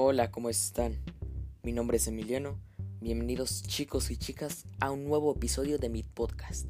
Hola, 0.00 0.30
¿cómo 0.30 0.48
están? 0.48 0.96
Mi 1.64 1.72
nombre 1.72 1.96
es 1.96 2.06
Emiliano. 2.06 2.56
Bienvenidos 3.00 3.64
chicos 3.64 4.12
y 4.12 4.16
chicas 4.16 4.64
a 4.78 4.92
un 4.92 5.04
nuevo 5.04 5.34
episodio 5.34 5.76
de 5.76 5.88
mi 5.88 6.04
podcast. 6.04 6.68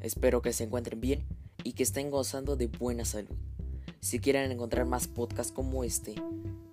Espero 0.00 0.42
que 0.42 0.52
se 0.52 0.64
encuentren 0.64 1.00
bien 1.00 1.28
y 1.62 1.74
que 1.74 1.84
estén 1.84 2.10
gozando 2.10 2.56
de 2.56 2.66
buena 2.66 3.04
salud. 3.04 3.36
Si 4.00 4.18
quieren 4.18 4.50
encontrar 4.50 4.84
más 4.84 5.06
podcasts 5.06 5.52
como 5.52 5.84
este, 5.84 6.16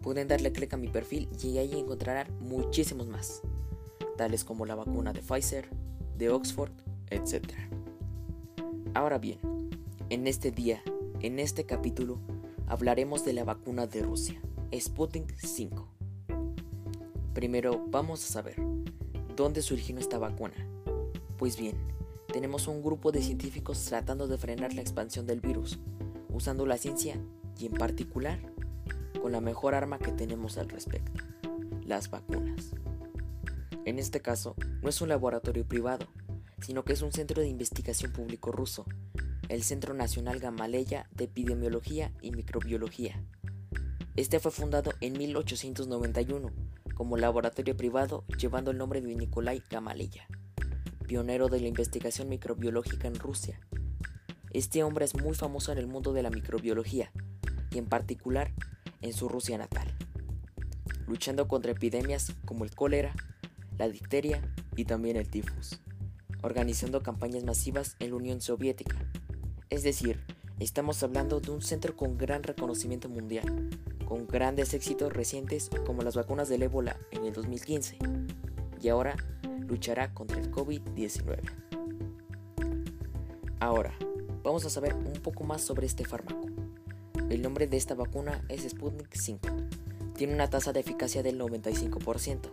pueden 0.02 0.28
darle 0.28 0.52
clic 0.52 0.74
a 0.74 0.78
mi 0.78 0.88
perfil 0.88 1.30
y 1.44 1.60
ahí 1.60 1.78
encontrarán 1.78 2.28
muchísimos 2.40 3.06
más, 3.06 3.44
tales 4.18 4.44
como 4.44 4.66
la 4.66 4.74
vacuna 4.74 5.14
de 5.14 5.22
Pfizer, 5.22 5.70
de 6.18 6.32
Oxford, 6.32 6.72
etc. 7.12 7.54
Ahora 8.96 9.20
bien, 9.20 9.38
en 10.10 10.26
este 10.26 10.50
día, 10.50 10.82
en 11.20 11.38
este 11.38 11.68
capítulo, 11.68 12.18
hablaremos 12.66 13.24
de 13.24 13.34
la 13.34 13.44
vacuna 13.44 13.86
de 13.86 14.02
Rusia, 14.02 14.42
Sputnik 14.74 15.34
5. 15.38 15.88
Primero 17.34 17.86
vamos 17.88 18.24
a 18.24 18.34
saber, 18.34 18.58
¿dónde 19.36 19.62
surgió 19.62 19.98
esta 19.98 20.18
vacuna? 20.18 20.56
Pues 21.38 21.58
bien, 21.58 21.78
tenemos 22.32 22.68
un 22.68 22.84
grupo 22.84 23.12
de 23.12 23.22
científicos 23.22 23.84
tratando 23.86 24.28
de 24.28 24.38
frenar 24.38 24.74
la 24.74 24.82
expansión 24.82 25.26
del 25.26 25.40
virus, 25.40 25.80
usando 26.30 26.66
la 26.66 26.78
ciencia 26.78 27.18
y 27.58 27.68
en 27.68 27.74
particular 27.74 28.40
con 29.22 29.32
la 29.32 29.40
mejor 29.40 29.74
arma 29.74 30.00
que 30.00 30.12
tenemos 30.12 30.58
al 30.58 30.68
respecto, 30.68 31.24
las 31.86 32.10
vacunas. 32.10 32.72
En 33.86 34.00
este 34.00 34.22
caso, 34.22 34.56
no 34.82 34.90
es 34.90 35.00
un 35.02 35.08
laboratorio 35.08 35.66
privado, 35.66 36.08
sino 36.62 36.84
que 36.84 36.92
es 36.92 37.02
un 37.02 37.14
centro 37.14 37.42
de 37.42 37.48
investigación 37.48 38.12
público 38.12 38.52
ruso 38.52 38.86
el 39.50 39.64
Centro 39.64 39.94
Nacional 39.94 40.40
Gamaleya 40.40 41.08
de 41.12 41.26
Epidemiología 41.26 42.12
y 42.22 42.32
Microbiología. 42.32 43.24
Este 44.18 44.40
fue 44.40 44.52
fundado 44.52 44.92
en 45.00 45.18
1891 45.18 46.52
como 46.96 47.18
laboratorio 47.18 47.78
privado 47.78 48.26
llevando 48.38 48.72
el 48.72 48.78
nombre 48.78 49.00
de 49.00 49.16
Nikolai 49.16 49.64
Gamaleya, 49.70 50.28
pionero 51.08 51.48
de 51.48 51.62
la 51.62 51.68
investigación 51.68 52.28
microbiológica 52.28 53.08
en 53.08 53.16
Rusia. 53.16 53.60
Este 54.52 54.84
hombre 54.84 55.06
es 55.06 55.16
muy 55.16 55.36
famoso 55.36 55.72
en 55.72 55.78
el 55.78 55.88
mundo 55.88 56.14
de 56.14 56.24
la 56.24 56.32
microbiología 56.32 57.12
y 57.72 57.78
en 57.78 57.86
particular 57.86 58.52
en 59.02 59.14
su 59.14 59.30
Rusia 59.30 59.58
natal, 59.58 59.96
luchando 61.08 61.48
contra 61.48 61.72
epidemias 61.72 62.34
como 62.44 62.66
el 62.66 62.76
cólera, 62.76 63.16
la 63.78 63.88
difteria 63.88 64.42
y 64.76 64.86
también 64.86 65.16
el 65.16 65.30
tifus, 65.30 65.80
organizando 66.42 67.04
campañas 67.04 67.44
masivas 67.44 67.96
en 68.00 68.10
la 68.10 68.16
Unión 68.18 68.42
Soviética 68.42 68.98
es 69.70 69.84
decir, 69.84 70.24
estamos 70.60 71.04
hablando 71.04 71.42
de 71.42 71.52
un 71.52 71.62
centro 71.62 71.96
con 71.96 72.18
gran 72.18 72.44
reconocimiento 72.44 73.10
mundial, 73.10 73.70
con 74.08 74.26
grandes 74.26 74.74
éxitos 74.74 75.12
recientes 75.12 75.70
como 75.86 76.02
las 76.02 76.16
vacunas 76.16 76.48
del 76.48 76.64
ébola 76.64 76.98
en 77.12 77.26
el 77.26 77.34
2015, 77.34 77.98
y 78.82 78.88
ahora 78.88 79.18
luchará 79.68 80.14
contra 80.14 80.40
el 80.40 80.50
COVID-19. 80.50 81.40
Ahora, 83.60 83.94
vamos 84.44 84.66
a 84.66 84.70
saber 84.70 84.94
un 84.94 85.22
poco 85.22 85.44
más 85.44 85.62
sobre 85.62 85.88
este 85.88 86.06
fármaco. 86.06 86.48
El 87.30 87.42
nombre 87.42 87.68
de 87.68 87.76
esta 87.76 87.96
vacuna 87.96 88.46
es 88.48 88.64
Sputnik 88.70 89.14
5. 89.14 89.50
Tiene 90.16 90.34
una 90.34 90.50
tasa 90.50 90.72
de 90.72 90.80
eficacia 90.80 91.22
del 91.22 91.38
95%. 91.38 92.50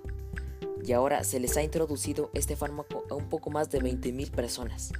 Y 0.84 0.92
ahora 0.92 1.22
se 1.22 1.38
les 1.38 1.56
ha 1.56 1.62
introducido 1.62 2.30
este 2.34 2.56
fármaco 2.56 3.04
a 3.10 3.14
un 3.14 3.28
poco 3.28 3.50
más 3.50 3.70
de 3.70 3.80
20.000 3.80 4.30
personas. 4.32 4.92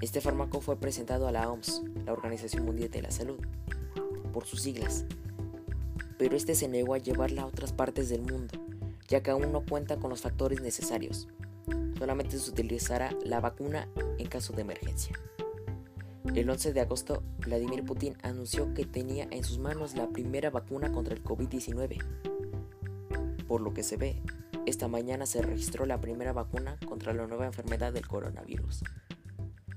Este 0.00 0.20
fármaco 0.20 0.60
fue 0.60 0.78
presentado 0.78 1.26
a 1.26 1.32
la 1.32 1.50
OMS, 1.50 1.82
la 2.04 2.12
Organización 2.12 2.64
Mundial 2.64 2.90
de 2.90 3.02
la 3.02 3.10
Salud, 3.10 3.38
por 4.32 4.46
sus 4.46 4.62
siglas, 4.62 5.04
pero 6.18 6.36
este 6.36 6.54
se 6.54 6.68
negó 6.68 6.94
a 6.94 6.98
llevarla 6.98 7.42
a 7.42 7.46
otras 7.46 7.72
partes 7.72 8.08
del 8.08 8.22
mundo, 8.22 8.58
ya 9.08 9.22
que 9.22 9.30
aún 9.30 9.52
no 9.52 9.64
cuenta 9.64 9.96
con 9.96 10.10
los 10.10 10.22
factores 10.22 10.60
necesarios. 10.60 11.28
Solamente 11.98 12.38
se 12.38 12.50
utilizará 12.50 13.10
la 13.24 13.40
vacuna 13.40 13.88
en 14.18 14.26
caso 14.26 14.52
de 14.52 14.62
emergencia. 14.62 15.18
El 16.34 16.50
11 16.50 16.72
de 16.72 16.80
agosto, 16.80 17.22
Vladimir 17.38 17.84
Putin 17.84 18.16
anunció 18.22 18.74
que 18.74 18.84
tenía 18.84 19.28
en 19.30 19.44
sus 19.44 19.58
manos 19.58 19.94
la 19.94 20.08
primera 20.08 20.50
vacuna 20.50 20.90
contra 20.90 21.14
el 21.14 21.22
COVID-19. 21.22 21.98
Por 23.46 23.60
lo 23.60 23.72
que 23.72 23.82
se 23.82 23.96
ve, 23.96 24.20
esta 24.66 24.88
mañana 24.88 25.26
se 25.26 25.42
registró 25.42 25.86
la 25.86 26.00
primera 26.00 26.32
vacuna 26.32 26.78
contra 26.88 27.12
la 27.12 27.26
nueva 27.26 27.46
enfermedad 27.46 27.92
del 27.92 28.08
coronavirus. 28.08 28.82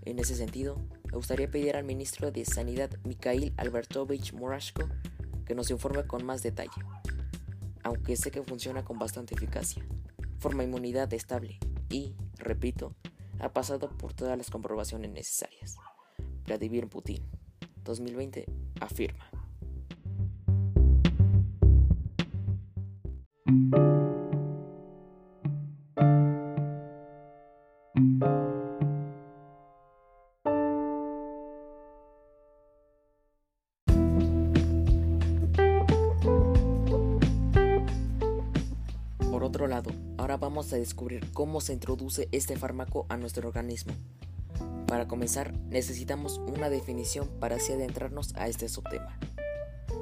En 0.06 0.20
ese 0.20 0.36
sentido, 0.36 0.80
me 1.12 1.18
gustaría 1.18 1.52
pedir 1.52 1.76
al 1.76 1.84
ministro 1.84 2.32
de 2.32 2.46
Sanidad 2.46 2.92
Mikhail 3.04 3.54
Albertovich 3.58 4.34
Murashko 4.34 4.90
que 5.48 5.56
nos 5.56 5.72
informe 5.72 6.06
con 6.06 6.26
más 6.26 6.44
detalle, 6.44 6.84
aunque 7.84 8.18
sé 8.18 8.32
que 8.32 8.44
funciona 8.44 8.84
con 8.84 9.00
bastante 9.00 9.34
eficacia, 9.34 9.84
forma 10.40 10.64
inmunidad 10.64 11.12
estable 11.14 11.58
y, 11.90 12.14
repito, 12.38 12.94
ha 13.40 13.54
pasado 13.54 13.90
por 13.90 14.14
todas 14.14 14.38
las 14.38 14.50
comprobaciones 14.50 15.10
necesarias. 15.12 15.78
Vladimir 16.46 16.88
Putin, 16.88 17.24
2020, 17.84 18.46
afirma. 18.82 19.32
Otro 39.58 39.68
lado, 39.68 39.90
ahora 40.20 40.38
vamos 40.38 40.72
a 40.72 40.76
descubrir 40.76 41.32
cómo 41.34 41.62
se 41.62 41.74
introduce 41.74 42.30
este 42.32 42.56
fármaco 42.58 43.08
a 43.10 43.18
nuestro 43.18 43.48
organismo. 43.48 43.92
Para 44.86 45.08
comenzar, 45.08 45.52
necesitamos 45.70 46.40
una 46.46 46.70
definición 46.70 47.28
para 47.40 47.56
así 47.56 47.74
adentrarnos 47.74 48.36
a 48.36 48.48
este 48.48 48.70
subtema. 48.70 49.18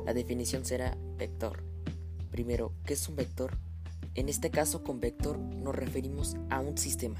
La 0.06 0.14
definición 0.14 0.66
será 0.66 0.98
vector. 1.18 1.64
Primero, 2.32 2.74
¿qué 2.84 2.96
es 2.96 3.08
un 3.08 3.16
vector? 3.16 3.58
En 4.16 4.28
este 4.28 4.50
caso, 4.50 4.84
con 4.84 5.00
vector 5.00 5.38
nos 5.38 5.74
referimos 5.74 6.36
a 6.50 6.60
un 6.60 6.78
sistema, 6.78 7.16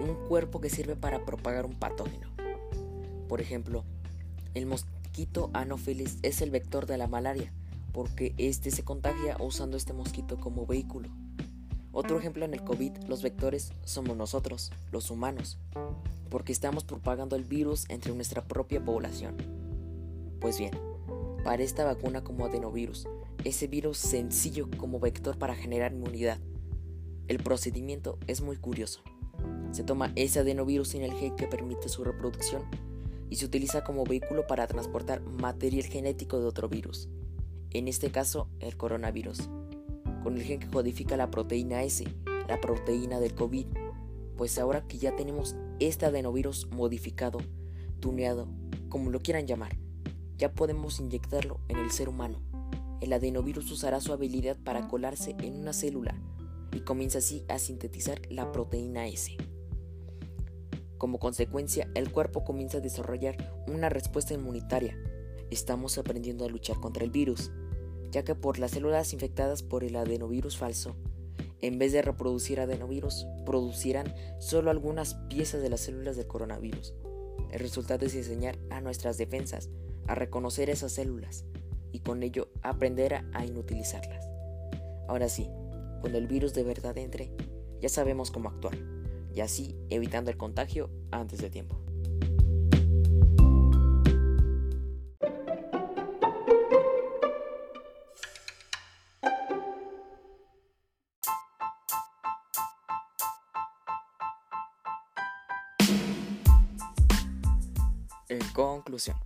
un 0.00 0.14
cuerpo 0.28 0.60
que 0.60 0.70
sirve 0.70 0.94
para 0.94 1.24
propagar 1.24 1.66
un 1.66 1.74
patógeno. 1.74 2.28
Por 3.28 3.40
ejemplo, 3.40 3.84
el 4.54 4.66
mosquito 4.66 5.50
Anopheles 5.54 6.18
es 6.22 6.40
el 6.40 6.52
vector 6.52 6.86
de 6.86 6.98
la 6.98 7.08
malaria, 7.08 7.52
porque 7.92 8.32
este 8.38 8.70
se 8.70 8.84
contagia 8.84 9.36
usando 9.40 9.76
este 9.76 9.92
mosquito 9.92 10.38
como 10.38 10.66
vehículo. 10.66 11.08
Otro 11.96 12.18
ejemplo 12.18 12.44
en 12.44 12.54
el 12.54 12.64
COVID, 12.64 13.04
los 13.06 13.22
vectores 13.22 13.70
somos 13.84 14.16
nosotros, 14.16 14.72
los 14.90 15.12
humanos, 15.12 15.58
porque 16.28 16.50
estamos 16.50 16.82
propagando 16.82 17.36
el 17.36 17.44
virus 17.44 17.84
entre 17.88 18.12
nuestra 18.12 18.42
propia 18.42 18.84
población. 18.84 19.36
Pues 20.40 20.58
bien, 20.58 20.72
para 21.44 21.62
esta 21.62 21.84
vacuna 21.84 22.24
como 22.24 22.46
adenovirus, 22.46 23.06
ese 23.44 23.68
virus 23.68 23.98
sencillo 23.98 24.68
como 24.76 24.98
vector 24.98 25.38
para 25.38 25.54
generar 25.54 25.92
inmunidad. 25.92 26.40
El 27.28 27.38
procedimiento 27.38 28.18
es 28.26 28.40
muy 28.40 28.56
curioso. 28.56 29.00
Se 29.70 29.84
toma 29.84 30.12
ese 30.16 30.40
adenovirus 30.40 30.88
sin 30.88 31.02
el 31.02 31.12
gen 31.12 31.36
que 31.36 31.46
permite 31.46 31.88
su 31.88 32.02
reproducción 32.02 32.62
y 33.30 33.36
se 33.36 33.46
utiliza 33.46 33.84
como 33.84 34.02
vehículo 34.02 34.48
para 34.48 34.66
transportar 34.66 35.20
material 35.20 35.84
genético 35.84 36.40
de 36.40 36.46
otro 36.46 36.68
virus, 36.68 37.08
en 37.70 37.86
este 37.86 38.10
caso 38.10 38.48
el 38.58 38.76
coronavirus 38.76 39.48
con 40.24 40.38
el 40.38 40.42
gen 40.42 40.58
que 40.58 40.68
codifica 40.68 41.18
la 41.18 41.30
proteína 41.30 41.82
S, 41.82 42.02
la 42.48 42.58
proteína 42.58 43.20
del 43.20 43.34
COVID. 43.34 43.66
Pues 44.38 44.58
ahora 44.58 44.86
que 44.88 44.96
ya 44.96 45.14
tenemos 45.14 45.54
este 45.78 46.06
adenovirus 46.06 46.66
modificado, 46.72 47.38
tuneado, 48.00 48.48
como 48.88 49.10
lo 49.10 49.20
quieran 49.20 49.46
llamar, 49.46 49.76
ya 50.38 50.54
podemos 50.54 50.98
inyectarlo 50.98 51.60
en 51.68 51.76
el 51.76 51.90
ser 51.90 52.08
humano. 52.08 52.40
El 53.02 53.12
adenovirus 53.12 53.70
usará 53.70 54.00
su 54.00 54.14
habilidad 54.14 54.56
para 54.56 54.88
colarse 54.88 55.36
en 55.40 55.60
una 55.60 55.74
célula 55.74 56.18
y 56.72 56.80
comienza 56.80 57.18
así 57.18 57.44
a 57.48 57.58
sintetizar 57.58 58.22
la 58.30 58.50
proteína 58.50 59.06
S. 59.06 59.36
Como 60.96 61.18
consecuencia, 61.18 61.90
el 61.94 62.10
cuerpo 62.10 62.44
comienza 62.44 62.78
a 62.78 62.80
desarrollar 62.80 63.36
una 63.68 63.90
respuesta 63.90 64.32
inmunitaria. 64.32 64.98
Estamos 65.50 65.98
aprendiendo 65.98 66.46
a 66.46 66.48
luchar 66.48 66.80
contra 66.80 67.04
el 67.04 67.10
virus 67.10 67.52
ya 68.14 68.22
que 68.22 68.36
por 68.36 68.60
las 68.60 68.70
células 68.70 69.12
infectadas 69.12 69.64
por 69.64 69.82
el 69.82 69.96
adenovirus 69.96 70.56
falso, 70.56 70.94
en 71.60 71.80
vez 71.80 71.90
de 71.90 72.00
reproducir 72.00 72.60
adenovirus, 72.60 73.26
producirán 73.44 74.14
solo 74.38 74.70
algunas 74.70 75.14
piezas 75.28 75.60
de 75.62 75.68
las 75.68 75.80
células 75.80 76.16
del 76.16 76.28
coronavirus. 76.28 76.94
El 77.50 77.58
resultado 77.58 78.06
es 78.06 78.14
enseñar 78.14 78.56
a 78.70 78.80
nuestras 78.80 79.18
defensas 79.18 79.68
a 80.06 80.14
reconocer 80.14 80.70
esas 80.70 80.92
células 80.92 81.44
y 81.90 82.00
con 82.00 82.22
ello 82.22 82.50
aprender 82.62 83.24
a 83.32 83.44
inutilizarlas. 83.44 84.30
Ahora 85.08 85.28
sí, 85.28 85.48
cuando 86.00 86.18
el 86.18 86.28
virus 86.28 86.54
de 86.54 86.62
verdad 86.62 86.96
entre, 86.98 87.32
ya 87.80 87.88
sabemos 87.88 88.30
cómo 88.30 88.48
actuar, 88.48 88.78
y 89.34 89.40
así 89.40 89.74
evitando 89.90 90.30
el 90.30 90.36
contagio 90.36 90.88
antes 91.10 91.40
de 91.40 91.50
tiempo. 91.50 91.83
En 108.34 108.48
conclusión, 108.48 109.16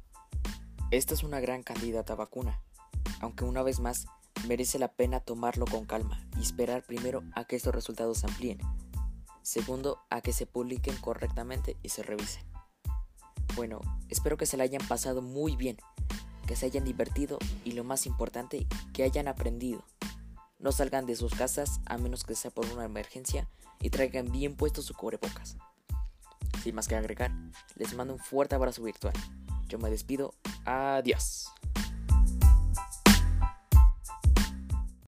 esta 0.90 1.14
es 1.14 1.22
una 1.22 1.40
gran 1.40 1.62
candidata 1.62 2.14
vacuna, 2.14 2.60
aunque 3.22 3.46
una 3.46 3.62
vez 3.62 3.80
más 3.80 4.06
merece 4.46 4.78
la 4.78 4.92
pena 4.92 5.20
tomarlo 5.20 5.64
con 5.64 5.86
calma 5.86 6.28
y 6.36 6.42
esperar 6.42 6.82
primero 6.82 7.22
a 7.34 7.44
que 7.44 7.56
estos 7.56 7.74
resultados 7.74 8.18
se 8.18 8.26
amplíen, 8.26 8.58
segundo 9.40 9.98
a 10.10 10.20
que 10.20 10.34
se 10.34 10.44
publiquen 10.44 10.94
correctamente 10.98 11.78
y 11.82 11.88
se 11.88 12.02
revisen. 12.02 12.44
Bueno, 13.56 13.80
espero 14.10 14.36
que 14.36 14.44
se 14.44 14.58
la 14.58 14.64
hayan 14.64 14.86
pasado 14.86 15.22
muy 15.22 15.56
bien, 15.56 15.78
que 16.46 16.54
se 16.54 16.66
hayan 16.66 16.84
divertido 16.84 17.38
y 17.64 17.72
lo 17.72 17.84
más 17.84 18.04
importante, 18.04 18.66
que 18.92 19.04
hayan 19.04 19.26
aprendido. 19.26 19.86
No 20.58 20.70
salgan 20.70 21.06
de 21.06 21.16
sus 21.16 21.32
casas 21.32 21.80
a 21.86 21.96
menos 21.96 22.24
que 22.24 22.34
sea 22.34 22.50
por 22.50 22.66
una 22.66 22.84
emergencia 22.84 23.48
y 23.80 23.88
traigan 23.88 24.30
bien 24.30 24.54
puesto 24.54 24.82
su 24.82 24.92
cubrebocas. 24.92 25.56
Sin 26.68 26.74
más 26.74 26.86
que 26.86 26.96
agregar, 26.96 27.30
les 27.76 27.94
mando 27.94 28.12
un 28.12 28.18
fuerte 28.18 28.54
abrazo 28.54 28.82
virtual. 28.82 29.14
Yo 29.68 29.78
me 29.78 29.88
despido. 29.88 30.34
Adiós. 30.66 31.46